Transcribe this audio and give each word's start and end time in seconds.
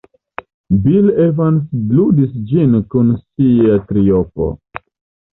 Bill 0.85 1.09
Evans 1.25 1.67
ludis 1.97 2.31
ĝin 2.51 2.73
kun 2.93 3.11
sia 3.27 3.77
triopo. 3.93 4.49